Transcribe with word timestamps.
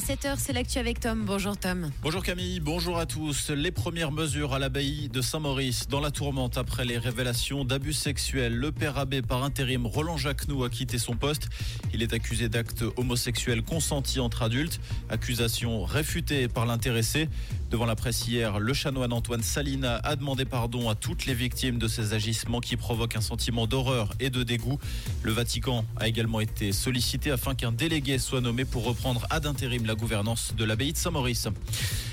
7h, 0.00 0.36
c'est 0.38 0.54
l'actu 0.54 0.78
avec 0.78 0.98
Tom. 0.98 1.24
Bonjour 1.26 1.56
Tom. 1.56 1.90
Bonjour 2.02 2.22
Camille, 2.22 2.58
bonjour 2.58 2.98
à 2.98 3.04
tous. 3.04 3.50
Les 3.50 3.70
premières 3.70 4.12
mesures 4.12 4.54
à 4.54 4.58
l'abbaye 4.58 5.10
de 5.10 5.20
Saint-Maurice 5.20 5.88
dans 5.88 6.00
la 6.00 6.10
tourmente 6.10 6.56
après 6.56 6.86
les 6.86 6.96
révélations 6.96 7.64
d'abus 7.66 7.92
sexuels. 7.92 8.54
Le 8.54 8.72
père 8.72 8.96
abbé 8.96 9.20
par 9.20 9.44
intérim 9.44 9.86
Roland 9.86 10.16
Jacquenoux 10.16 10.64
a 10.64 10.70
quitté 10.70 10.98
son 10.98 11.16
poste. 11.16 11.48
Il 11.92 12.02
est 12.02 12.14
accusé 12.14 12.48
d'actes 12.48 12.82
homosexuels 12.96 13.62
consentis 13.62 14.20
entre 14.20 14.42
adultes. 14.42 14.80
Accusation 15.10 15.84
réfutée 15.84 16.48
par 16.48 16.64
l'intéressé. 16.64 17.28
Devant 17.70 17.86
la 17.86 17.94
presse 17.94 18.26
hier, 18.26 18.58
le 18.58 18.72
chanoine 18.72 19.12
Antoine 19.12 19.42
Salina 19.42 19.96
a 19.96 20.16
demandé 20.16 20.44
pardon 20.44 20.88
à 20.88 20.94
toutes 20.94 21.26
les 21.26 21.34
victimes 21.34 21.78
de 21.78 21.88
ces 21.88 22.14
agissements 22.14 22.60
qui 22.60 22.76
provoquent 22.76 23.16
un 23.16 23.20
sentiment 23.20 23.66
d'horreur 23.66 24.10
et 24.18 24.30
de 24.30 24.42
dégoût. 24.42 24.78
Le 25.22 25.32
Vatican 25.32 25.84
a 25.96 26.08
également 26.08 26.40
été 26.40 26.72
sollicité 26.72 27.30
afin 27.30 27.54
qu'un 27.54 27.70
délégué 27.70 28.18
soit 28.18 28.40
nommé 28.40 28.64
pour 28.64 28.84
reprendre 28.84 29.26
ad 29.30 29.46
intérim 29.46 29.86
la 29.90 29.96
gouvernance 29.96 30.54
de 30.56 30.62
l'abbaye 30.64 30.92
de 30.92 30.96
Saint-Maurice. 30.96 31.48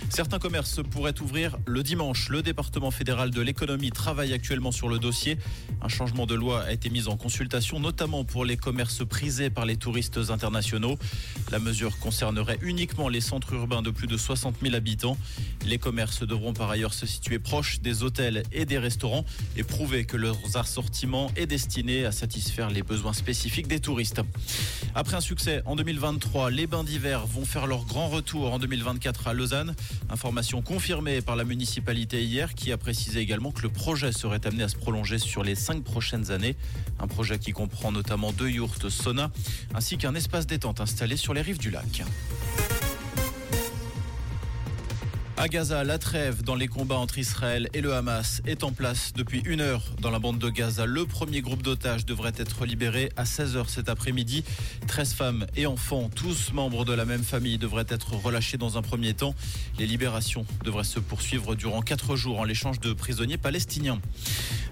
Certains 0.09 0.39
commerces 0.39 0.79
pourraient 0.89 1.19
ouvrir 1.21 1.57
le 1.67 1.83
dimanche. 1.83 2.29
Le 2.29 2.41
département 2.41 2.89
fédéral 2.89 3.29
de 3.29 3.41
l'économie 3.41 3.91
travaille 3.91 4.33
actuellement 4.33 4.71
sur 4.71 4.87
le 4.87 4.97
dossier. 4.97 5.37
Un 5.81 5.89
changement 5.89 6.25
de 6.25 6.33
loi 6.33 6.63
a 6.63 6.71
été 6.71 6.89
mis 6.89 7.07
en 7.07 7.17
consultation, 7.17 7.79
notamment 7.79 8.23
pour 8.23 8.45
les 8.45 8.57
commerces 8.57 9.05
prisés 9.05 9.51
par 9.51 9.65
les 9.65 9.77
touristes 9.77 10.17
internationaux. 10.29 10.97
La 11.51 11.59
mesure 11.59 11.99
concernerait 11.99 12.57
uniquement 12.61 13.09
les 13.09 13.21
centres 13.21 13.53
urbains 13.53 13.83
de 13.83 13.91
plus 13.91 14.07
de 14.07 14.17
60 14.17 14.55
000 14.63 14.73
habitants. 14.73 15.17
Les 15.65 15.77
commerces 15.77 16.23
devront 16.23 16.53
par 16.53 16.71
ailleurs 16.71 16.95
se 16.95 17.05
situer 17.05 17.37
proches 17.37 17.81
des 17.81 18.01
hôtels 18.01 18.41
et 18.51 18.65
des 18.65 18.79
restaurants 18.79 19.25
et 19.55 19.63
prouver 19.63 20.05
que 20.05 20.17
leur 20.17 20.37
assortiment 20.55 21.29
est 21.35 21.47
destiné 21.47 22.05
à 22.05 22.11
satisfaire 22.11 22.71
les 22.71 22.81
besoins 22.81 23.13
spécifiques 23.13 23.67
des 23.67 23.81
touristes. 23.81 24.21
Après 24.95 25.17
un 25.17 25.21
succès 25.21 25.61
en 25.65 25.75
2023, 25.75 26.49
les 26.49 26.65
bains 26.65 26.83
d'hiver 26.83 27.27
vont 27.27 27.45
faire 27.45 27.66
leur 27.67 27.85
grand 27.85 28.07
retour 28.07 28.53
en 28.53 28.59
2024 28.59 29.27
à 29.27 29.33
Lausanne. 29.33 29.75
Information 30.09 30.61
confirmée 30.61 31.21
par 31.21 31.35
la 31.35 31.43
municipalité 31.43 32.23
hier 32.23 32.55
qui 32.55 32.71
a 32.71 32.77
précisé 32.77 33.19
également 33.19 33.51
que 33.51 33.61
le 33.61 33.69
projet 33.69 34.11
serait 34.11 34.45
amené 34.47 34.63
à 34.63 34.69
se 34.69 34.75
prolonger 34.75 35.19
sur 35.19 35.43
les 35.43 35.55
cinq 35.55 35.83
prochaines 35.83 36.31
années. 36.31 36.55
Un 36.99 37.07
projet 37.07 37.39
qui 37.39 37.51
comprend 37.51 37.91
notamment 37.91 38.31
deux 38.31 38.49
yurts 38.49 38.89
sauna 38.89 39.31
ainsi 39.75 39.97
qu'un 39.97 40.15
espace 40.15 40.47
détente 40.47 40.79
installé 40.81 41.17
sur 41.17 41.33
les 41.33 41.41
rives 41.41 41.59
du 41.59 41.69
lac. 41.69 42.03
À 45.39 45.49
Gaza, 45.49 45.83
la 45.83 45.99
trêve 45.99 46.41
dans 46.41 46.55
les 46.55 46.67
combats 46.67 46.95
entre 46.95 47.19
Israël 47.19 47.69
et 47.75 47.81
le 47.81 47.93
Hamas 47.93 48.41
est 48.47 48.63
en 48.63 48.71
place 48.71 49.13
depuis 49.15 49.43
une 49.45 49.61
heure 49.61 49.83
dans 50.01 50.09
la 50.09 50.17
bande 50.17 50.39
de 50.39 50.49
Gaza. 50.49 50.87
Le 50.87 51.05
premier 51.05 51.41
groupe 51.41 51.61
d'otages 51.61 52.07
devrait 52.07 52.33
être 52.37 52.65
libéré 52.65 53.11
à 53.17 53.23
16h 53.23 53.67
cet 53.67 53.87
après-midi. 53.87 54.43
13 54.87 55.13
femmes 55.13 55.45
et 55.55 55.67
enfants, 55.67 56.09
tous 56.15 56.51
membres 56.53 56.85
de 56.85 56.93
la 56.93 57.05
même 57.05 57.23
famille, 57.23 57.59
devraient 57.59 57.85
être 57.87 58.13
relâchés 58.13 58.57
dans 58.57 58.79
un 58.79 58.81
premier 58.81 59.13
temps. 59.13 59.35
Les 59.77 59.85
libérations 59.85 60.43
devraient 60.65 60.83
se 60.83 60.99
poursuivre 60.99 61.53
durant 61.53 61.83
4 61.83 62.15
jours 62.15 62.39
en 62.39 62.43
l'échange 62.43 62.79
de 62.79 62.91
prisonniers 62.93 63.37
palestiniens. 63.37 64.01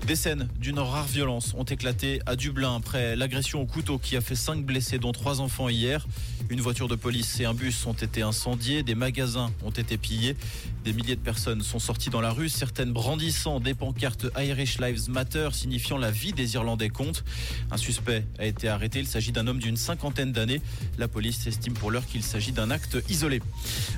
Des 0.07 0.15
scènes 0.15 0.49
d'une 0.59 0.79
rare 0.79 1.07
violence 1.07 1.53
ont 1.55 1.63
éclaté 1.63 2.21
à 2.25 2.35
Dublin 2.35 2.75
après 2.75 3.15
l'agression 3.15 3.61
au 3.61 3.65
couteau 3.67 3.99
qui 3.99 4.17
a 4.17 4.21
fait 4.21 4.35
5 4.35 4.65
blessés 4.65 4.97
dont 4.97 5.11
3 5.11 5.41
enfants 5.41 5.69
hier. 5.69 6.07
Une 6.49 6.61
voiture 6.61 6.87
de 6.87 6.95
police 6.95 7.39
et 7.39 7.45
un 7.45 7.55
bus 7.55 7.85
ont 7.87 7.93
été 7.93 8.21
incendiés, 8.21 8.83
des 8.83 8.93
magasins 8.93 9.51
ont 9.63 9.71
été 9.71 9.97
pillés. 9.97 10.35
Des 10.83 10.93
milliers 10.93 11.15
de 11.15 11.21
personnes 11.21 11.63
sont 11.63 11.79
sorties 11.79 12.11
dans 12.11 12.21
la 12.21 12.31
rue, 12.31 12.47
certaines 12.47 12.93
brandissant 12.93 13.59
des 13.59 13.73
pancartes 13.73 14.27
Irish 14.37 14.79
Lives 14.79 15.09
Matter 15.09 15.49
signifiant 15.51 15.97
la 15.97 16.11
vie 16.11 16.31
des 16.31 16.53
Irlandais 16.53 16.89
compte. 16.89 17.23
Un 17.71 17.77
suspect 17.77 18.23
a 18.37 18.45
été 18.45 18.67
arrêté. 18.67 18.99
Il 18.99 19.07
s'agit 19.07 19.31
d'un 19.31 19.47
homme 19.47 19.59
d'une 19.59 19.77
cinquantaine 19.77 20.31
d'années. 20.31 20.61
La 20.99 21.07
police 21.07 21.47
estime 21.47 21.73
pour 21.73 21.89
l'heure 21.89 22.05
qu'il 22.05 22.21
s'agit 22.21 22.51
d'un 22.51 22.69
acte 22.69 22.97
isolé. 23.09 23.41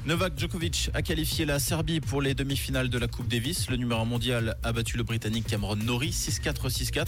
Novak 0.06 0.40
Djokovic 0.40 0.90
a 0.94 1.02
qualifié 1.02 1.46
la 1.46 1.60
Serbie 1.60 2.00
pour 2.00 2.22
les 2.22 2.34
demi-finales 2.34 2.90
de 2.90 2.98
la 2.98 3.08
Coupe 3.08 3.28
Davis. 3.28 3.70
Le 3.70 3.76
numéro 3.76 4.02
1 4.02 4.06
mondial 4.06 4.56
a 4.64 4.72
battu 4.72 4.96
le 4.96 5.04
Britannique 5.04 5.48
Cameron 5.48 5.76
Norrie 5.76 6.12
6-4, 6.12 6.70
6-4. 6.70 7.06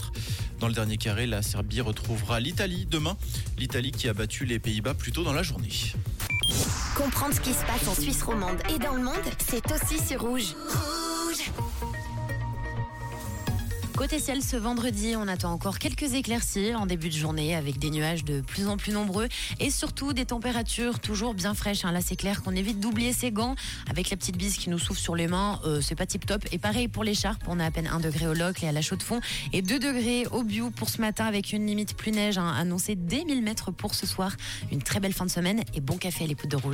Dans 0.58 0.68
le 0.68 0.74
dernier 0.74 0.98
carré, 0.98 1.26
la 1.26 1.40
Serbie 1.40 1.80
retrouvera 1.80 2.38
l'Italie 2.38 2.86
demain. 2.90 3.16
L'Italie 3.58 3.92
qui 3.92 4.08
a 4.08 4.12
battu 4.12 4.44
les 4.44 4.58
Pays-Bas 4.58 4.94
plus 4.94 5.12
tôt 5.12 5.24
dans 5.24 5.32
la 5.32 5.42
journée. 5.42 5.70
Comprendre 7.00 7.34
ce 7.34 7.40
qui 7.40 7.54
se 7.54 7.64
passe 7.64 7.88
en 7.88 7.94
Suisse 7.98 8.22
romande 8.22 8.58
et 8.68 8.78
dans 8.78 8.92
le 8.92 9.02
monde, 9.02 9.14
c'est 9.48 9.64
aussi 9.72 9.98
sur 9.98 10.20
Rouge. 10.20 10.54
Côté 14.00 14.18
ciel, 14.18 14.42
ce 14.42 14.56
vendredi, 14.56 15.12
on 15.14 15.28
attend 15.28 15.52
encore 15.52 15.78
quelques 15.78 16.14
éclaircies 16.14 16.74
en 16.74 16.86
début 16.86 17.10
de 17.10 17.14
journée 17.14 17.54
avec 17.54 17.78
des 17.78 17.90
nuages 17.90 18.24
de 18.24 18.40
plus 18.40 18.66
en 18.66 18.78
plus 18.78 18.92
nombreux 18.92 19.28
et 19.58 19.68
surtout 19.68 20.14
des 20.14 20.24
températures 20.24 21.00
toujours 21.00 21.34
bien 21.34 21.52
fraîches. 21.52 21.84
Hein. 21.84 21.92
Là, 21.92 22.00
c'est 22.00 22.16
clair 22.16 22.42
qu'on 22.42 22.52
évite 22.52 22.80
d'oublier 22.80 23.12
ses 23.12 23.30
gants 23.30 23.56
avec 23.90 24.08
la 24.08 24.16
petite 24.16 24.38
bise 24.38 24.56
qui 24.56 24.70
nous 24.70 24.78
souffle 24.78 25.02
sur 25.02 25.16
les 25.16 25.28
mains. 25.28 25.60
Euh, 25.66 25.82
c'est 25.82 25.96
pas 25.96 26.06
tip 26.06 26.24
top. 26.24 26.42
Et 26.50 26.56
pareil 26.56 26.88
pour 26.88 27.04
l'écharpe, 27.04 27.42
on 27.46 27.60
a 27.60 27.66
à 27.66 27.70
peine 27.70 27.88
1 27.88 28.00
degré 28.00 28.26
au 28.26 28.32
locle 28.32 28.64
et 28.64 28.68
à 28.68 28.72
la 28.72 28.80
chaux 28.80 28.96
de 28.96 29.02
fond 29.02 29.20
et 29.52 29.60
2 29.60 29.78
degrés 29.78 30.26
au 30.32 30.44
bio 30.44 30.70
pour 30.70 30.88
ce 30.88 31.02
matin 31.02 31.26
avec 31.26 31.52
une 31.52 31.66
limite 31.66 31.94
plus 31.94 32.12
neige 32.12 32.38
hein, 32.38 32.54
annoncée 32.56 32.94
dès 32.94 33.26
1000 33.26 33.42
mètres 33.42 33.70
pour 33.70 33.94
ce 33.94 34.06
soir. 34.06 34.34
Une 34.72 34.80
très 34.80 35.00
belle 35.00 35.12
fin 35.12 35.26
de 35.26 35.30
semaine 35.30 35.62
et 35.74 35.82
bon 35.82 35.98
café 35.98 36.24
à 36.24 36.26
l'écoute 36.26 36.50
de 36.50 36.56
rouge. 36.56 36.68